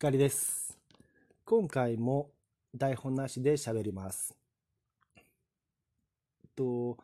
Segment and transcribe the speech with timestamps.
[0.00, 0.78] 光です。
[1.44, 2.30] 今回も
[2.74, 4.34] 台本なしで喋ります。
[6.56, 6.96] と、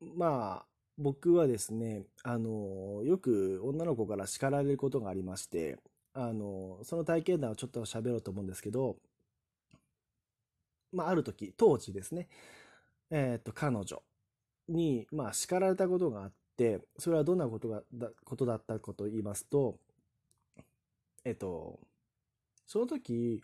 [0.00, 5.76] まあ、僕はですね、あの、よく女の子から叱られることがありまして、
[6.14, 8.96] あの、その体験談をちょっと喋ろうと思うんですけど、
[10.92, 12.30] まあ、ある時、当時ですね、
[13.10, 14.02] えっと、彼女
[14.66, 19.78] に、まあ、叱られたことがあって、それはどんなことが、だことだったかと言いますと、
[21.24, 21.78] えっと、
[22.66, 23.42] その時、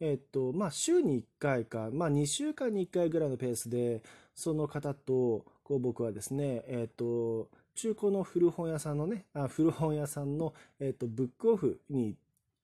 [0.00, 4.02] えっと、まあ、週に1回か、まあ、2週間に1回ぐらいのペースで、
[4.34, 12.16] その方と、こう、僕はですね、えっと、中古の古本屋さんのね、あ古本屋さんの、えっと、ブックオフに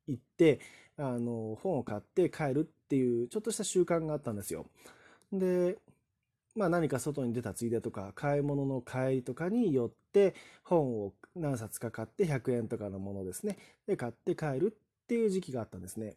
[0.06, 0.61] 行って、
[0.98, 4.67] あの、本を買って帰るっていう、ちょっとした習慣があったんですよ。
[5.33, 5.79] で、
[6.55, 10.34] まあ何か外に出たついでとか、買い物の帰りとかによって、
[10.65, 13.56] 本を何冊か買って100円とかのものですね。
[13.87, 16.17] で、買って帰るっていう時期があったんですね。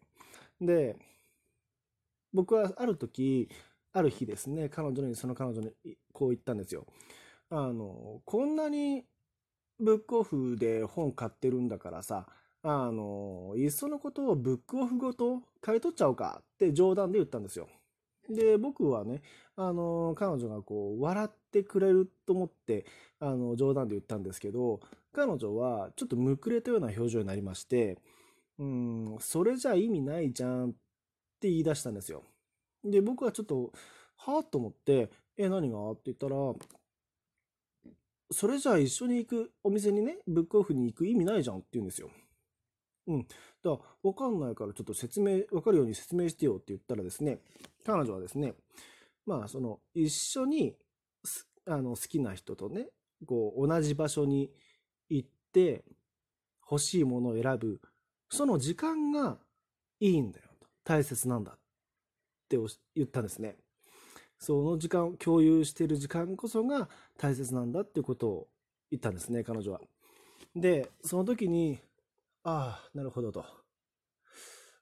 [0.62, 0.98] で、
[2.34, 3.50] 僕はある時、
[3.94, 5.72] ある日ですね、彼女に、その彼女に
[6.14, 6.86] こう言ったんですよ。
[7.50, 9.06] あの、こんなに
[9.80, 12.28] ブックオフで本買ってるんだからさ、
[12.64, 17.70] あの、いっそのことをブックオフごと買い取っちゃおうかって冗談で言ったんですよ。
[18.30, 19.22] で、僕はね、
[19.56, 22.86] あの、彼女がこう、笑ってくれると思って、
[23.20, 24.80] あの、冗談で言ったんですけど、
[25.14, 27.98] 彼女はちょっとむくれたような表情になりまして、
[28.58, 30.74] うん、それじゃ意味ないじゃんっ
[31.40, 32.24] て言い出したんですよ。
[32.84, 33.72] で、僕はちょっと、
[34.18, 35.92] はぁと思って、え、何が？
[35.92, 36.36] って言ったら、
[38.32, 42.10] それじゃあ一緒に行くお店にね、ブックオフに行く意味ないじゃんって言うんですよ。
[43.08, 43.24] うん。
[43.24, 47.40] だから、わかんないからちょっと説明、わかるように説明してよって言ったらですね、
[47.86, 48.54] 彼女はですね、
[49.26, 50.76] まあ、その、一緒に、
[51.66, 52.88] あの、好きな人とね、
[53.26, 54.52] こう、同じ場所に
[55.10, 55.84] 行って、
[56.70, 57.80] 欲しいものを選ぶ、
[58.30, 59.38] その時間が
[60.00, 60.68] いいんだよと。
[60.84, 61.60] 大切なんだっ
[62.50, 62.58] て
[62.96, 63.56] 言ったんですね。
[64.38, 68.48] その時間を共有している時間こそが大切なんだっていうことを
[68.92, 69.82] 言ったんですね、彼女は。
[70.56, 71.80] で、その時に、
[72.46, 73.44] ああ、なるほどと。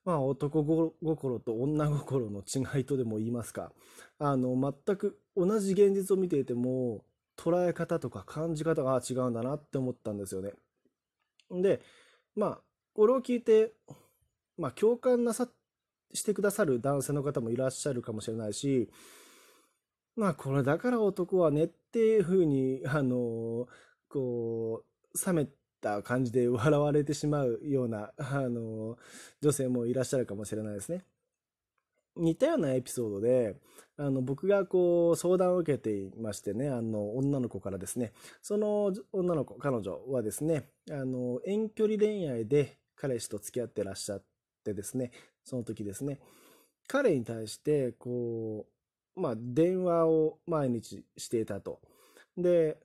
[0.04, 0.64] まあ、男
[1.02, 3.72] 心と女心の違いとでも言いますか。
[4.20, 4.54] あの、
[4.86, 7.06] 全く同じ現実を見ていても、
[7.38, 10.52] 捉え方とか感じ方が違うんだなって思ったんですよね。
[11.52, 11.82] で、
[12.36, 12.62] まあ、
[12.94, 13.72] これを聞いて、
[14.58, 15.48] まあ、共感なさ
[16.14, 18.92] してくださる男性の方もいらっしゃるかもしれないし、
[20.18, 23.68] まあ、これだから男はねっていうふうに、あの、
[24.10, 25.48] こう、冷め
[25.84, 28.98] た感じで笑われてしまうような、あの、
[29.42, 31.04] 女性もいらっしゃるかもしれないですね。
[32.16, 33.56] 似たようなエピソードで、
[33.98, 44.24] あの、僕がこう、相談を受けていましてね、あの、女の子からですね、その女の子、彼女はですね、あの、遠距離恋愛で彼氏と付き合ってらっしゃっ
[44.64, 45.12] てですね、
[45.44, 46.20] その時ですね、
[46.88, 48.68] 彼に対して、こ
[49.16, 51.82] う、まあ、電話を毎日していたと。
[52.38, 52.78] で、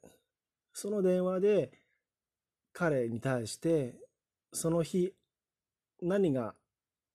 [0.73, 1.73] その電話で、
[2.79, 3.97] 彼に対して、
[4.53, 5.13] その日、
[6.01, 6.55] 何が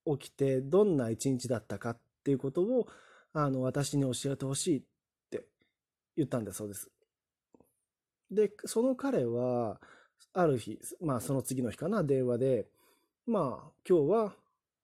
[0.05, 2.85] 起きて、どんな一日だったかっていうことを、
[3.31, 4.83] あの、私に教えてほしいっ
[5.31, 5.45] て
[6.17, 6.91] 言ったんだそうです。
[8.29, 9.79] で、その彼は、
[10.33, 12.67] ある日、まあ、その次の日かな、電話で、
[13.25, 14.33] まあ、今日は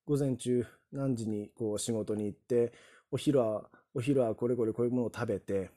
[0.05, 2.71] 午前中何時にこう仕事に行って、
[3.11, 5.71] お昼は、お昼はこれこれこういうものを食べて、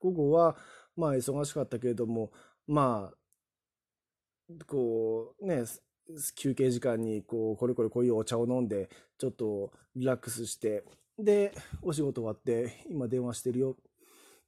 [0.00, 0.54] 午後は、
[0.98, 2.30] まあ、忙しかったけれども、
[2.66, 3.18] まあ、
[4.66, 5.64] こう、ね、
[6.36, 8.88] 休憩時間に、こう、これこれこういうお茶を飲んで、
[9.18, 10.84] ちょっとリラックスして、
[11.18, 13.76] で、お仕事終わって、今電話してるよ。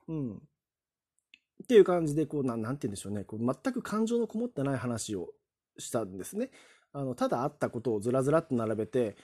[0.09, 0.37] うん。
[1.63, 3.25] っていう感じで、こう、な、なんて言うんでしょうね。
[3.25, 5.29] こう、全く感情のこもってない話を
[5.79, 6.51] したんですね。
[6.93, 9.17] あの、ただあったことをずらずらっと並べて、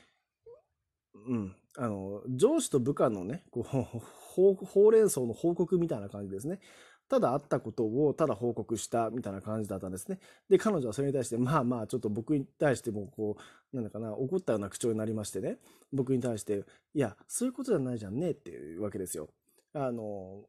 [1.26, 1.56] うん。
[1.78, 6.60] あの、上司と部下のね、こう、ほうほうれん草の報告みたいな感じですね。
[7.08, 10.18] ただあったことをただ報告したみたいな感じだったんですね。
[10.48, 13.36] で、彼女はそれに対して、まあまあ、ちょっと僕に対しても、こ
[13.72, 15.58] う、なんだかな、怒ったような口調になりましてね、
[15.92, 16.64] 僕に対して、
[16.94, 19.28] いや、そういうことじゃないじゃんねっていうわけですよ。
[19.72, 20.44] あの、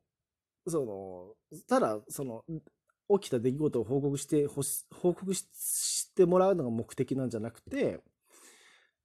[0.68, 2.44] その、ただ、その、
[3.20, 8.00] 起きた出来事を報告して、報告してもらうのが目的なんじゃなくて、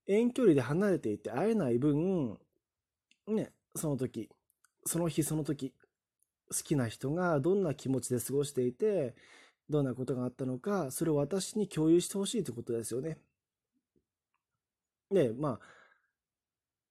[0.07, 2.39] 遠距離で離れていて会えない分、
[3.29, 4.29] ね、その時、
[4.85, 5.73] その日その時、
[6.53, 9.15] 好きな人がどんな気持ちで過ごしていて、
[9.69, 13.19] どんなことがあったのか、それを私に共有してほしいということですよね。
[15.11, 15.61] で、まあ、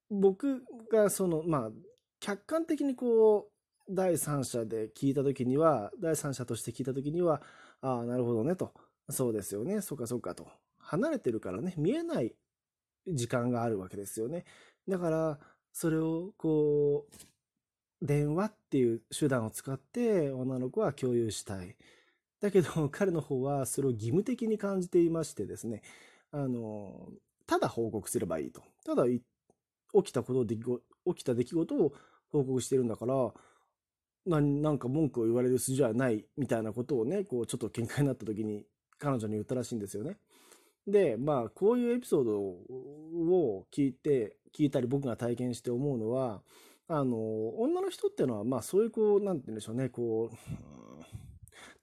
[0.09, 1.71] 僕がその、まあ、
[2.19, 3.51] 客観的にこう、
[3.93, 7.41] 第三者で聞いたときには、第三者として聞いたときには、
[7.81, 8.73] ああ、なるほどねと。
[9.09, 9.81] そうですよね。
[9.81, 10.47] そうか、そうかと。
[10.77, 12.35] 離れてるからね、見えない
[13.07, 14.45] 時間があるわけですよね。
[14.87, 15.39] だから、
[15.73, 17.30] それをこう、
[18.01, 21.75] 電話っていう手段を使って女の子は共有したい。
[22.39, 25.83] だけど 彼の方はそれを義務的に感じていましてですね、
[26.31, 27.11] あの、
[27.45, 28.63] ただ報告すればいいと。
[28.83, 29.21] ただ起
[30.03, 31.93] きたことを起きた出来事を
[32.31, 33.33] 報告してるんだから、
[34.25, 38.65] なんか文句を言われる筋はないみたいなことをね、こうちょっと喧嘩になった時に
[38.97, 40.17] 彼女に言ったらしいんですよね。
[40.87, 46.41] で、まあ、こういうエピソードを聞いて、聞いたり僕が体験して思うのは、
[46.93, 50.37] あの、女の人っていうのは、まあ、そういうこう、なんて言うんでしょうね、こう、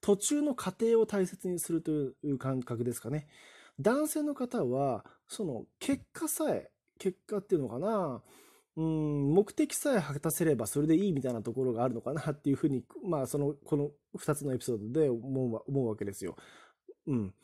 [0.03, 3.27] 途中の過程を大切にするという感覚ですかね。
[3.81, 8.23] 男性の方は、その結果さえ、結果っていうのかな、
[8.77, 16.37] うん、目的さえ果たせればそれでいいみたいなところがあるのかなっていうふうに、まあ、その、この2つのエピソードで思う思うわけですよ。
[17.07, 17.35] うん。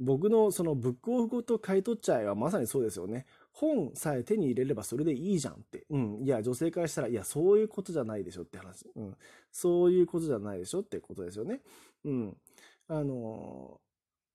[0.00, 3.26] 僕のそのブックオフごと買い取っちゃえはまさにそうですよね。
[3.52, 5.84] 本さえ手に入れればそれでいいじゃんって。
[5.90, 6.22] うん。
[6.24, 8.86] いや、女性からしたら、いや、そういうことじゃないでしょって話。
[8.94, 9.16] うん。
[9.50, 11.60] そういうことじゃないでしょってことですよね。
[12.04, 12.36] うん。
[12.88, 13.80] あの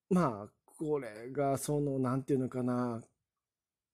[0.09, 3.01] まあ、これが、その、なんていうのかな。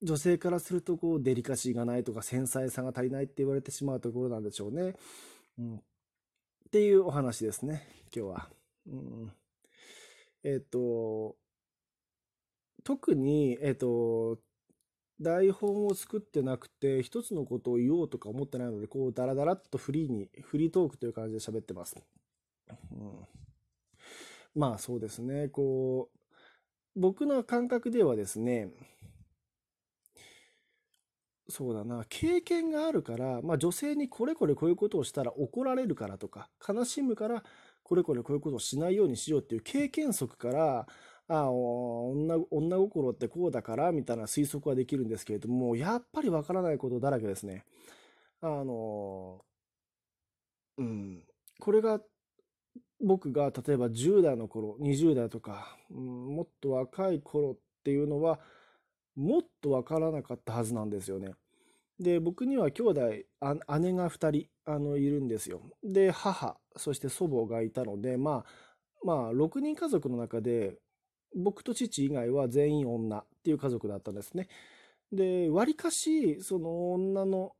[0.02, 4.94] 女性からすると、こう、デリカシーがないとか、繊細さが足りないって言われてしまうところなんでしょうね。
[5.58, 5.76] うん。
[5.76, 5.80] っ
[6.72, 8.48] ていうお話ですね、今日は。
[8.86, 9.32] うん。
[10.42, 11.36] えっ、と、
[12.82, 14.38] 特に、えっ、と、
[15.22, 21.96] 台本を作ってなくて、一つのことを言おうとか思ってないので、こう、ダラダラっとフリーに、フリートークという感じで喋ってます。
[22.92, 23.26] うん、
[24.54, 25.48] まあ、そうですね。
[25.48, 28.70] こう、僕の感覚ではですね、
[31.48, 37.44] そうだな、経験があるから、まあ女性にこれこれこういうことをしたら怒られるからとか、悲しむから、
[37.82, 40.86] これこれこういうことをしないようにしようっていう経験則から、
[41.28, 47.64] あ女女心ってこうだからみたいな推測はできるんですけれども、やっぱりわからないことだらけですね。
[48.40, 49.44] あの、
[50.78, 51.22] うん。
[51.60, 52.00] これが
[53.00, 58.40] 僕が例えば10代の頃、20代とか、うん、もっと若い頃っていうのは、
[59.14, 61.32] もっとわからなかったはずなんですよね。
[61.98, 65.60] で、僕には兄弟、姉が2人あのいるんですよ。
[65.84, 70.78] で、母、そして祖母がいたので、まあ、まあ、6人家族の中で、
[71.34, 74.48] 僕と父以外は全員女っていう家族だったんですね。
[75.12, 77.52] で、わりかし、その女の、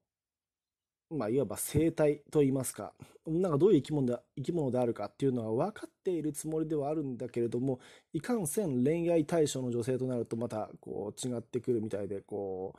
[1.11, 2.95] まあ、いわば生態といいますか、
[3.27, 7.81] 女がどういう生き物で生き物であるかっていうのは分かっているつもりではあるんだけれども、
[8.13, 12.75] いかんせん恋愛対象の女性となるとまたこう違ってくるみたいで、こ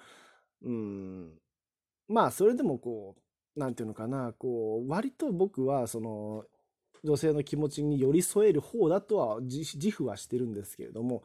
[0.64, 1.40] う、うん、
[2.08, 3.16] まあ、それでもこ
[3.56, 6.46] う、なんていうのかな、こう、割と僕は、その、
[7.04, 11.24] 女性の気持ちに寄り添える方だとは自負はしてるんですけれども、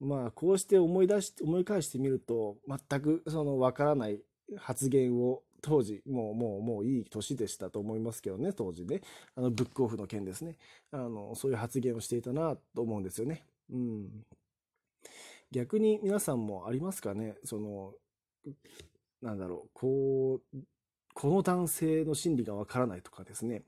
[0.00, 4.20] まあ、こうして思い出して、思い返してみると、全くそのわからない
[4.56, 9.02] 発言を当時、もう、もう、もういい年でしたと思いますけどね、当時ね。
[9.34, 10.56] あの、ブックオフの件ですね。
[10.90, 13.44] あの、そういう発言をしていたなと思うんですよね。
[13.70, 14.24] うん。
[15.50, 17.36] 逆に皆さんもありますかね？
[17.44, 17.92] その、
[19.20, 20.58] なんだろう、こう、
[21.12, 23.64] この男性の心理がわからないとかですね。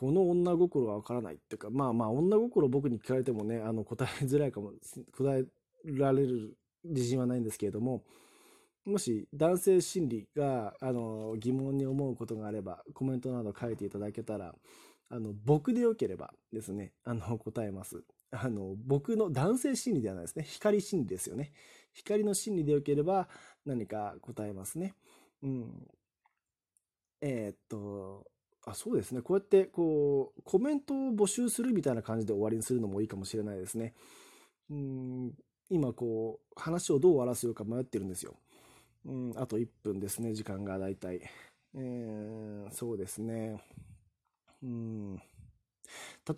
[0.00, 4.72] この女心がわからないっていうか、まあまあ、女心僕に聞かれてもね、あの、答えづらいかも、
[5.14, 5.44] 答え
[5.84, 8.02] られる自信はないんですけれども、
[8.86, 14.54] もし男性心理が、あの、疑問に思うことがあれば、コメントなど書いていただけたら、
[15.10, 18.02] あの、僕でよければですね、あの、答えます。
[18.30, 20.44] あの、僕の男性心理ではないですね。
[20.44, 21.52] 光心理ですよね。
[21.92, 23.28] 光の心理でよければ
[23.66, 24.94] 何か答えますね。
[25.42, 25.88] うん。
[27.20, 28.24] えー、っと、
[28.64, 29.22] あ、そうですね。
[29.22, 33.94] こうやって、こう、コメントを募集するみたいな感じで終わりにするのもいいかもしれないですね。
[34.70, 35.32] うん、
[35.70, 38.36] 今、こう、話をどう終わらせようか迷ってるんですよ。
[39.06, 41.20] うん、あと1分ですね、時間がだいたい。
[41.74, 43.62] え、そうですね。
[44.62, 45.16] うん。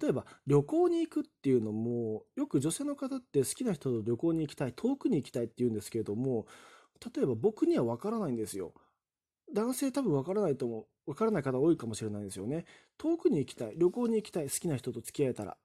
[0.00, 6.46] 例えば、旅行に行くっていうのも、よく女性の方って好きな人と旅行に行きたい、遠くに行きたいって言うんですけれども、
[7.14, 8.72] 例えば僕にはわからないんですよ。
[9.52, 11.10] 男性多分わからないと思う。
[11.10, 12.64] わからない方多いかもしれないですよね。
[12.96, 15.60] 遠くに行きたい、旅行に行きたい、好きな人と付き合えたらって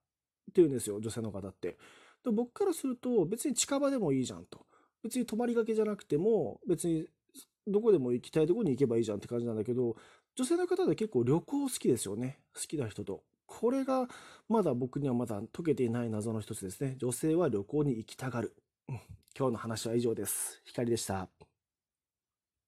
[0.55, 1.77] 言うんですよ、女性の方って。
[2.23, 4.65] で僕からすると、別に近場でもいいじゃんと。
[5.03, 7.07] 別に泊まりがけじゃなくても、別に
[7.67, 9.95] どこでも行きたいとこに行けばいいじゃんって感じなんだけど、
[10.35, 12.39] 女性の方で結構旅行好きですよね。
[12.53, 13.23] 好きな人と。
[13.45, 14.07] これが
[14.49, 16.95] まだ僕にはまだ解けていない謎の一つですね。
[16.97, 18.55] 女性は旅行に行きたがる。
[19.37, 20.61] 今日の話は以上です。
[20.65, 21.29] 光でした。